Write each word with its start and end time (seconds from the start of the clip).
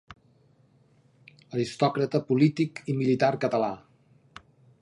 Aristòcrata 1.57 2.23
polític 2.31 2.85
i 2.95 2.99
militar 3.03 3.33
català. 3.45 3.73